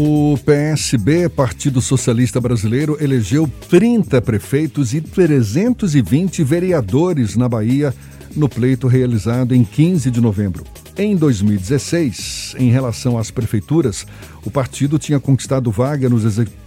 [0.00, 7.92] O PSB, Partido Socialista Brasileiro, elegeu 30 prefeitos e 320 vereadores na Bahia
[8.36, 10.62] no pleito realizado em 15 de novembro.
[10.96, 14.06] Em 2016, em relação às prefeituras,
[14.44, 16.22] o partido tinha conquistado vaga nos,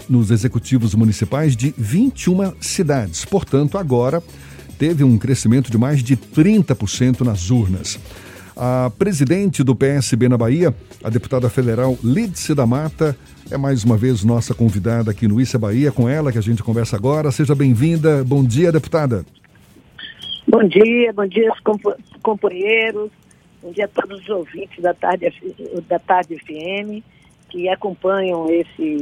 [0.10, 3.24] nos executivos municipais de 21 cidades.
[3.24, 4.22] Portanto, agora
[4.78, 7.98] teve um crescimento de mais de 30% nas urnas.
[8.56, 10.74] A presidente do PSB na Bahia,
[11.04, 13.16] a deputada federal Lídice da Mata,
[13.50, 16.64] é mais uma vez nossa convidada aqui no Issa Bahia, com ela que a gente
[16.64, 17.32] conversa agora.
[17.32, 18.24] Seja bem-vinda.
[18.24, 19.26] Bom dia, deputada.
[20.48, 21.52] Bom dia, bom dia,
[22.22, 23.10] companheiros.
[23.62, 25.32] Bom dia a todos os ouvintes da Tarde,
[25.88, 27.04] da tarde FM
[27.52, 29.00] que acompanham esse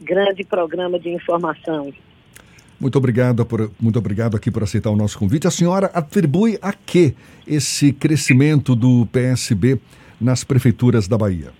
[0.00, 1.92] grande programa de informação.
[2.82, 5.46] Muito obrigado, por, muito obrigado aqui por aceitar o nosso convite.
[5.46, 7.14] A senhora atribui a que
[7.46, 9.78] esse crescimento do PSB
[10.20, 11.52] nas prefeituras da Bahia?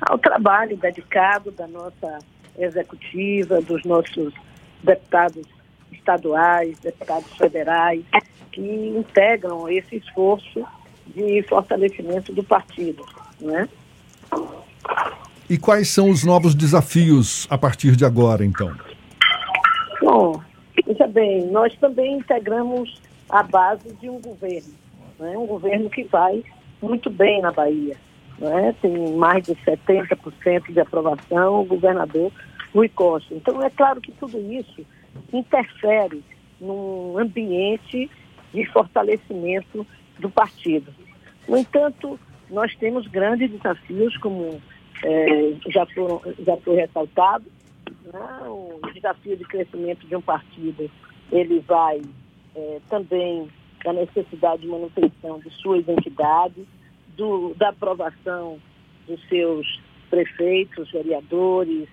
[0.00, 2.20] Ao trabalho dedicado da nossa
[2.56, 4.32] executiva, dos nossos
[4.80, 5.44] deputados
[5.90, 8.04] estaduais, deputados federais,
[8.52, 8.60] que
[8.96, 10.64] integram esse esforço
[11.08, 13.04] de fortalecimento do partido.
[13.40, 13.68] Né?
[15.48, 18.72] E quais são os novos desafios a partir de agora, então?
[20.90, 24.74] Veja bem, nós também integramos a base de um governo,
[25.20, 25.38] né?
[25.38, 26.42] um governo que vai
[26.82, 27.96] muito bem na Bahia.
[28.36, 28.74] Né?
[28.82, 32.32] Tem mais de 70% de aprovação, o governador
[32.74, 33.32] Rui Costa.
[33.32, 34.84] Então, é claro que tudo isso
[35.32, 36.24] interfere
[36.60, 38.10] num ambiente
[38.52, 39.86] de fortalecimento
[40.18, 40.92] do partido.
[41.48, 42.18] No entanto,
[42.50, 44.60] nós temos grandes desafios, como
[45.04, 47.44] é, já, foram, já foi ressaltado,
[48.04, 48.48] né?
[48.48, 50.90] o desafio de crescimento de um partido,
[51.30, 52.00] ele vai
[52.54, 53.48] é, também
[53.84, 56.66] da necessidade de manutenção de sua identidade,
[57.16, 58.58] do, da aprovação
[59.06, 61.88] dos seus prefeitos, vereadores,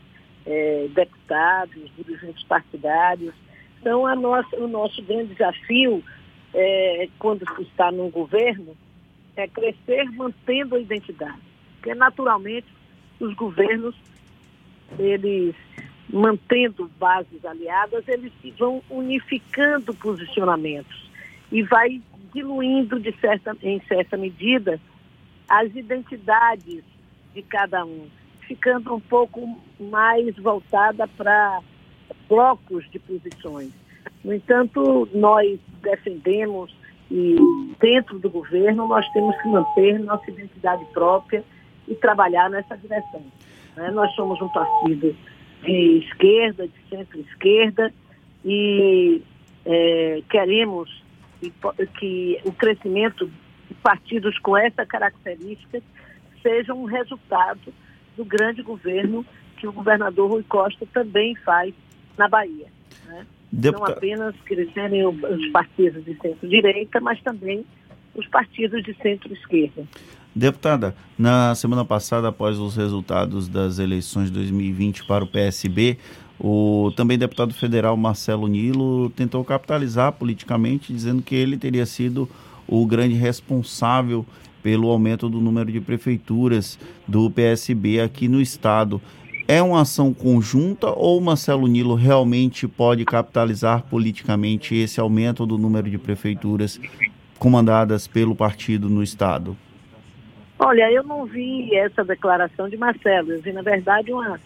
[0.46, 3.34] é, deputados, dirigentes partidários.
[3.80, 6.04] Então, nossa, o nosso grande desafio,
[6.54, 8.76] é, quando se está num governo,
[9.36, 11.40] é crescer mantendo a identidade.
[11.76, 12.68] Porque, naturalmente,
[13.20, 13.96] os governos,
[14.98, 15.56] eles
[16.10, 21.10] mantendo bases aliadas, eles vão unificando posicionamentos
[21.52, 22.02] e vai
[22.34, 24.80] diluindo de certa, em certa medida
[25.50, 26.84] as identidades
[27.34, 28.08] de cada um,
[28.42, 31.62] ficando um pouco mais voltada para
[32.28, 33.72] blocos de posições.
[34.24, 36.76] No entanto, nós defendemos
[37.10, 37.36] e
[37.80, 41.44] dentro do governo nós temos que manter nossa identidade própria
[41.88, 43.24] e trabalhar nessa direção.
[43.76, 43.92] Né?
[43.92, 45.16] Nós somos um partido
[45.68, 47.94] de esquerda, de centro-esquerda,
[48.46, 49.22] e
[49.66, 51.04] é, queremos
[52.00, 53.30] que, o crescimento
[53.68, 55.82] de partidos com essa característica
[56.42, 57.74] seja um resultado
[58.16, 59.26] do grande governo
[59.58, 61.74] que o governador Rui Costa também faz
[62.18, 62.68] na Bahia.
[63.06, 63.26] Né?
[63.52, 67.66] Não apenas crescerem os partidos de centro-direita, mas também
[68.18, 69.84] os partidos de centro-esquerda.
[70.36, 75.98] Deputada, na semana passada, após os resultados das eleições de 2020 para o PSB,
[76.40, 82.30] o também deputado federal Marcelo Nilo tentou capitalizar politicamente, dizendo que ele teria sido
[82.68, 84.26] o grande responsável
[84.62, 86.78] pelo aumento do número de prefeituras
[87.08, 89.02] do PSB aqui no estado.
[89.48, 95.90] É uma ação conjunta ou Marcelo Nilo realmente pode capitalizar politicamente esse aumento do número
[95.90, 96.80] de prefeituras
[97.38, 99.56] comandadas pelo partido no estado?
[100.60, 103.32] Olha, eu não vi essa declaração de Marcelo.
[103.32, 104.40] Eu vi, na verdade, uma,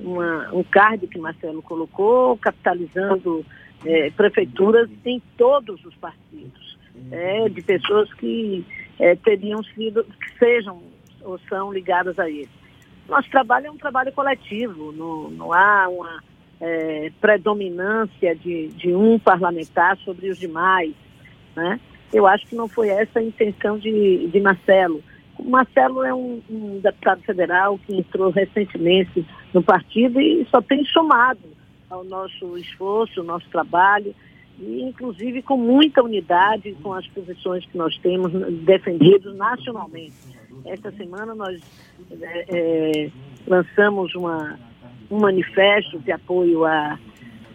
[0.00, 3.44] uma um card que Marcelo colocou, capitalizando
[3.84, 6.78] é, prefeituras em todos os partidos,
[7.10, 8.64] é, de pessoas que
[8.98, 10.82] é, teriam sido, que sejam
[11.22, 12.48] ou são ligadas a ele.
[13.08, 16.22] Nosso trabalho é um trabalho coletivo, não, não há uma
[16.60, 20.94] é, predominância de, de um parlamentar sobre os demais.
[21.54, 21.78] Né?
[22.12, 25.02] Eu acho que não foi essa a intenção de, de Marcelo.
[25.38, 30.84] O Marcelo é um, um, deputado federal que entrou recentemente no partido e só tem
[30.84, 31.40] somado
[31.88, 34.14] ao nosso esforço, ao nosso trabalho,
[34.60, 38.32] e inclusive com muita unidade com as posições que nós temos
[38.64, 40.14] defendido nacionalmente.
[40.64, 41.60] Esta semana nós
[42.20, 43.10] é, é,
[43.46, 44.58] lançamos uma,
[45.10, 46.98] um manifesto de apoio a,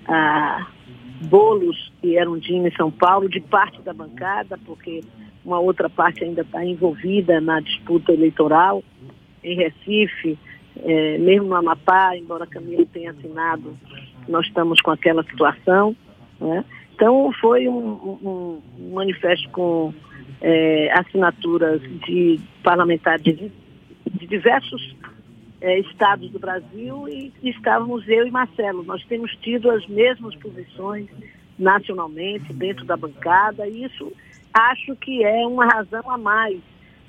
[0.07, 0.67] a
[1.21, 5.01] bolos que eram de em São Paulo, de parte da bancada, porque
[5.43, 8.83] uma outra parte ainda está envolvida na disputa eleitoral.
[9.43, 10.37] Em Recife,
[10.83, 13.77] é, mesmo no Amapá, embora Camilo tenha assinado,
[14.27, 15.95] nós estamos com aquela situação.
[16.39, 16.63] Né?
[16.93, 19.93] Então, foi um, um, um manifesto com
[20.41, 23.51] é, assinaturas de parlamentares de,
[24.11, 24.95] de diversos
[25.61, 28.83] é, estados do Brasil e estávamos eu e Marcelo.
[28.83, 31.07] Nós temos tido as mesmas posições
[31.57, 34.11] nacionalmente, dentro da bancada, e isso
[34.53, 36.59] acho que é uma razão a mais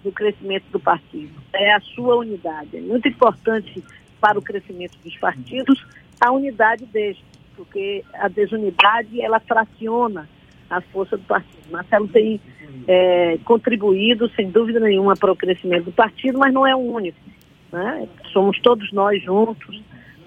[0.03, 1.33] do crescimento do partido.
[1.53, 2.77] É a sua unidade.
[2.77, 3.83] É muito importante
[4.21, 5.85] para o crescimento dos partidos
[6.21, 7.19] a unidade deles,
[7.57, 10.29] porque a desunidade ela fraciona
[10.69, 11.71] a força do partido.
[11.71, 12.41] Marcelo tem
[12.87, 17.19] é, contribuído, sem dúvida nenhuma, para o crescimento do partido, mas não é o único.
[17.73, 18.09] Né?
[18.33, 19.81] Somos todos nós juntos,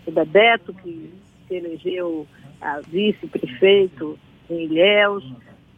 [0.05, 1.13] o Bebeto, que
[1.47, 2.25] se elegeu
[2.87, 4.17] vice-prefeito
[4.49, 5.23] em Ilhéus,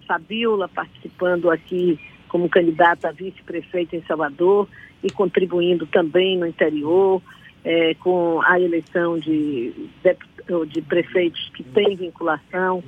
[0.08, 4.68] Fabiola participando aqui como candidata a vice-prefeito em Salvador
[5.04, 7.22] e contribuindo também no interior,
[7.64, 12.84] é, com a eleição de, de, de, prefeitos que têm vinculação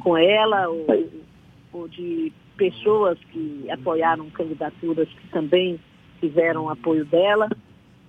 [0.00, 0.86] com ela, ou,
[1.72, 5.78] ou de pessoas que apoiaram candidaturas que também
[6.20, 7.48] tiveram apoio dela.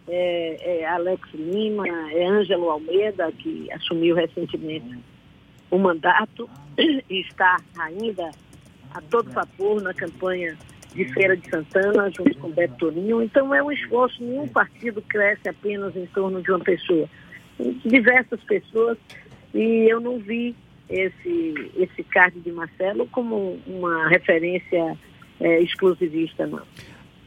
[0.08, 4.98] É, é Alex Lima, é Ângelo Almeida, que assumiu recentemente
[5.70, 8.32] o mandato e está ainda
[8.94, 10.58] a todo vapor na campanha
[10.94, 13.22] de Feira de Santana, junto com Beto Toninho.
[13.22, 17.08] Então é um esforço, nenhum partido cresce apenas em torno de uma pessoa.
[17.86, 18.98] Diversas pessoas,
[19.54, 20.56] e eu não vi
[20.90, 24.98] esse, esse card de Marcelo como uma referência
[25.40, 26.62] é, exclusivista, não.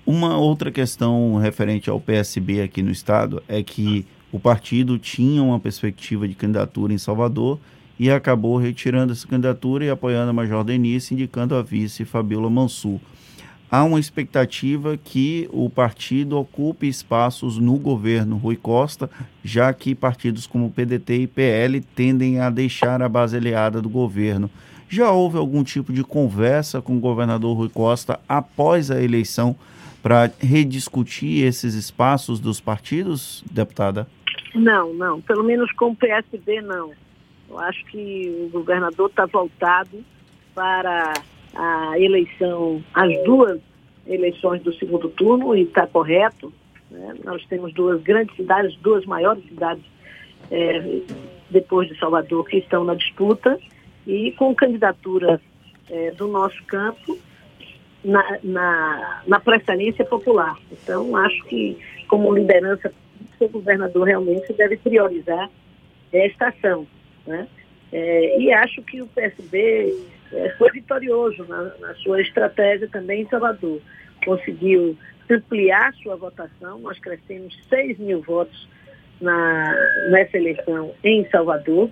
[0.06, 5.60] Uma outra questão referente ao PSB aqui no estado é que o partido tinha uma
[5.60, 7.60] perspectiva de candidatura em Salvador
[8.00, 12.98] e acabou retirando essa candidatura e apoiando a Major Denise, indicando a vice Fabiola Mansur.
[13.70, 19.10] Há uma expectativa que o partido ocupe espaços no governo Rui Costa,
[19.44, 24.50] já que partidos como PDT e PL tendem a deixar a base aliada do governo.
[24.88, 29.54] Já houve algum tipo de conversa com o governador Rui Costa após a eleição
[30.02, 34.08] para rediscutir esses espaços dos partidos, deputada?
[34.54, 35.20] Não, não.
[35.20, 36.92] Pelo menos com o PSB, não.
[37.50, 40.04] Eu acho que o governador está voltado
[40.54, 41.12] para
[41.52, 43.60] a eleição, as duas
[44.06, 46.52] eleições do segundo turno, e está correto.
[46.88, 47.14] Né?
[47.24, 49.84] Nós temos duas grandes cidades, duas maiores cidades
[50.48, 51.00] é,
[51.50, 53.58] depois de Salvador que estão na disputa,
[54.06, 55.40] e com candidatura
[55.90, 57.18] é, do nosso campo
[58.04, 60.56] na, na, na preferência popular.
[60.70, 61.76] Então, acho que,
[62.06, 62.92] como liderança,
[63.40, 65.50] o governador realmente deve priorizar
[66.12, 66.86] esta ação.
[67.26, 67.46] Né?
[67.92, 69.94] É, e acho que o PSB
[70.32, 73.80] é, foi vitorioso na, na, sua estratégia também em Salvador.
[74.24, 74.96] Conseguiu
[75.28, 78.68] ampliar sua votação, nós crescemos 6 mil votos
[79.20, 79.74] na,
[80.10, 81.90] nessa eleição em Salvador,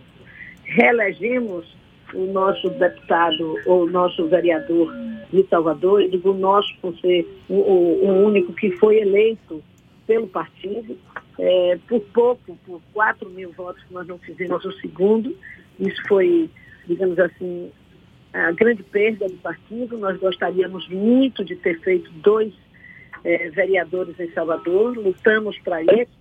[0.65, 1.77] reelegemos
[2.15, 4.93] o nosso deputado ou o nosso vereador
[5.33, 9.63] de Salvador, eu digo nosso por ser o, o, o único que foi eleito
[10.07, 10.97] pelo partido,
[11.39, 15.37] é, por pouco, por 4 mil votos, nós não fizemos o segundo.
[15.79, 16.51] Isso foi,
[16.87, 17.71] digamos assim,
[18.33, 19.97] a grande perda do partido.
[19.99, 22.53] Nós gostaríamos muito de ter feito dois
[23.25, 26.13] é, vereadores em Salvador, lutamos para isso,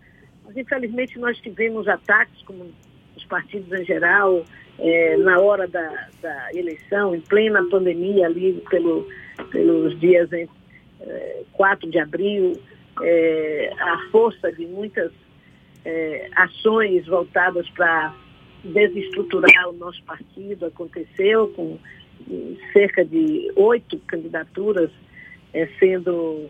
[0.44, 2.72] mas infelizmente nós tivemos ataques, como
[3.16, 4.44] os partidos em geral,
[4.80, 9.08] é, na hora da, da, eleição, em plena pandemia, ali pelo,
[9.52, 10.48] pelos dias em,
[11.02, 12.54] é, 4 de abril,
[13.02, 15.12] é, a força de muitas
[15.86, 18.14] é, ações voltadas para
[18.64, 21.78] desestruturar o nosso partido aconteceu com
[22.74, 24.90] cerca de oito candidaturas
[25.54, 26.50] é, sendo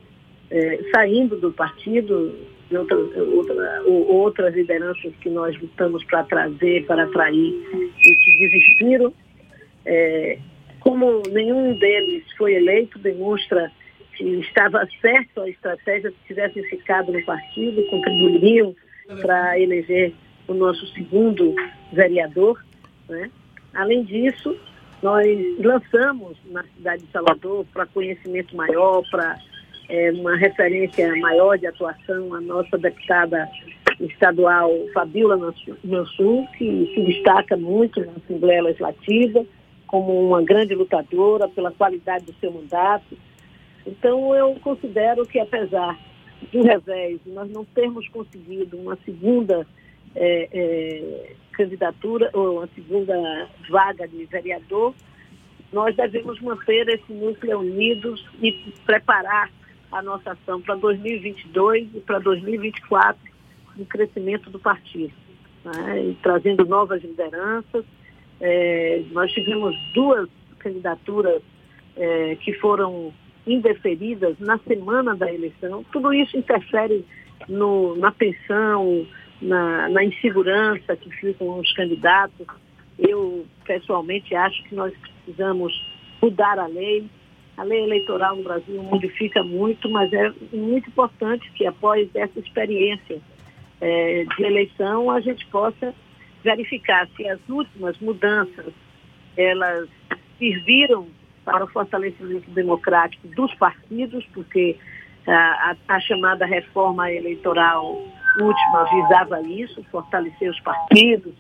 [0.50, 2.34] é, saindo do partido
[2.76, 9.14] outra, outra, outras lideranças que nós lutamos para trazer, para atrair e que desistiram.
[9.86, 10.38] É,
[10.80, 13.72] como nenhum deles foi eleito, demonstra
[14.20, 18.76] estava certo a estratégia, se tivessem ficado no partido, contribuiriam
[19.22, 20.14] para eleger
[20.48, 21.56] o nosso segundo
[21.92, 22.64] vereador.
[23.08, 23.30] Né?
[23.74, 24.58] Além disso,
[25.02, 25.28] nós
[25.60, 29.38] lançamos na cidade de Salvador para conhecimento maior, para
[29.90, 33.48] é, uma referência maior de atuação, a nossa deputada
[34.00, 39.46] estadual Fabiola Mansur, que se destaca muito na Assembleia Legislativa
[39.88, 43.18] como uma grande lutadora pela qualidade do seu mandato,
[43.88, 45.98] então, eu considero que, apesar
[46.52, 49.66] do revés, nós não termos conseguido uma segunda
[50.16, 54.94] é, é, candidatura ou uma segunda vaga de vereador,
[55.72, 58.52] nós devemos manter esse núcleo unidos e
[58.86, 59.52] preparar
[59.92, 63.20] a nossa ação para 2022 e para 2024
[63.76, 65.14] no crescimento do partido,
[65.64, 66.16] né?
[66.22, 67.86] trazendo novas lideranças.
[68.40, 70.30] É, nós tivemos duas
[70.60, 71.42] candidaturas
[71.96, 73.14] é, que foram
[73.48, 75.84] indeferidas na semana da eleição.
[75.92, 77.06] Tudo isso interfere
[77.48, 79.08] no, na pensão,
[79.42, 82.46] na, na insegurança que ficam os candidatos.
[82.98, 85.74] Eu, pessoalmente, acho que nós precisamos
[86.22, 87.06] mudar a lei.
[87.56, 93.20] A lei eleitoral no Brasil modifica muito, mas é muito importante que, após essa experiência
[93.82, 95.94] é, de eleição, a gente possa
[96.44, 98.74] verificar se as últimas mudanças
[99.36, 99.90] elas
[100.38, 101.08] serviram
[101.48, 104.76] para o fortalecimento democrático dos partidos, porque
[105.26, 108.04] a, a, a chamada reforma eleitoral
[108.42, 111.34] última visava isso, fortalecer os partidos.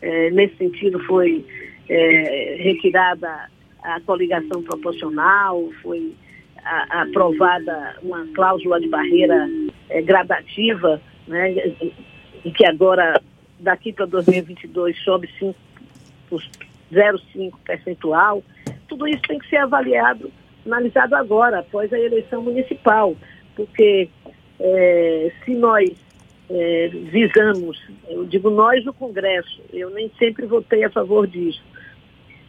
[0.00, 1.44] É, nesse sentido, foi
[1.88, 3.50] é, retirada
[3.82, 6.14] a coligação proporcional, foi
[6.64, 9.48] a, aprovada uma cláusula de barreira
[9.90, 11.50] é, gradativa, né,
[12.44, 13.20] e que agora,
[13.58, 15.28] daqui para 2022, sobe
[16.30, 18.40] 0,5 percentual.
[18.98, 20.28] Tudo isso tem que ser avaliado,
[20.66, 23.14] analisado agora, após a eleição municipal,
[23.54, 24.08] porque
[24.58, 25.88] é, se nós
[26.50, 31.62] é, visamos, eu digo nós o Congresso, eu nem sempre votei a favor disso,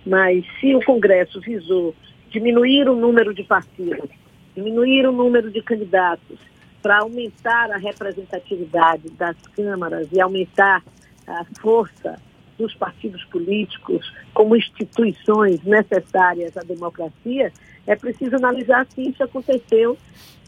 [0.04, 1.94] mas se o Congresso visou
[2.32, 4.10] diminuir o número de partidos,
[4.56, 6.40] diminuir o número de candidatos,
[6.82, 10.82] para aumentar a representatividade das câmaras e aumentar
[11.28, 12.20] a força
[12.60, 17.52] dos partidos políticos como instituições necessárias à democracia,
[17.88, 19.98] é preciso analisar se isso aconteceu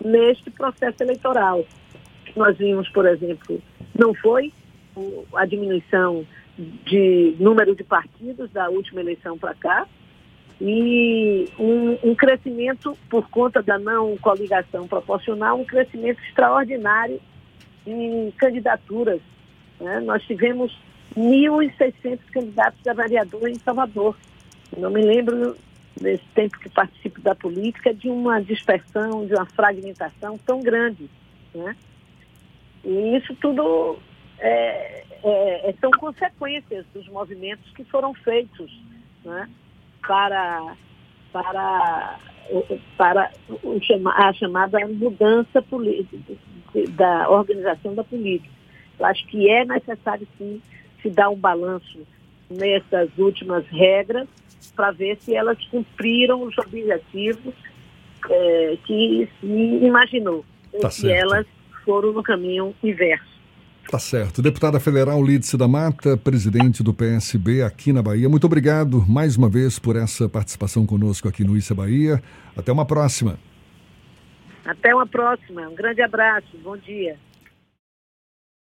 [0.03, 1.65] neste processo eleitoral.
[2.35, 3.61] Nós vimos, por exemplo,
[3.97, 4.51] não foi
[5.33, 6.25] a diminuição
[6.85, 9.87] de número de partidos da última eleição para cá,
[10.63, 17.19] e um, um, crescimento, por conta da não coligação proporcional, um crescimento extraordinário
[17.87, 19.19] em candidaturas.
[19.79, 19.99] Né?
[20.01, 20.71] Nós tivemos
[21.15, 24.15] 1.600 candidatos a vereador em Salvador.
[24.77, 25.55] Não me lembro,
[25.99, 31.09] nesse tempo que participo da política, de uma dispersão, de uma fragmentação tão grande.
[31.53, 31.75] Né?
[32.83, 33.99] E isso tudo
[34.39, 38.71] é, é, é, são consequências dos movimentos que foram feitos
[39.23, 39.47] né,
[40.05, 40.75] para,
[41.31, 42.19] para,
[42.97, 43.31] para
[44.15, 46.33] a chamada mudança política,
[46.91, 48.53] da organização da política.
[48.97, 50.61] Eu acho que é necessário, sim,
[51.01, 51.99] se dar um balanço
[52.49, 54.27] nessas últimas regras
[54.75, 57.53] para ver se elas cumpriram os objetivos
[58.29, 60.45] é, que se imaginou.
[60.79, 61.33] Tá se certo.
[61.33, 61.47] elas
[61.83, 63.31] foram no caminho inverso.
[63.89, 64.41] Tá certo.
[64.41, 69.49] Deputada federal Lídice da Mata, presidente do PSB aqui na Bahia, muito obrigado mais uma
[69.49, 72.21] vez por essa participação conosco aqui no Issa Bahia.
[72.55, 73.37] Até uma próxima.
[74.63, 75.67] Até uma próxima.
[75.67, 76.57] Um grande abraço.
[76.63, 77.17] Bom dia.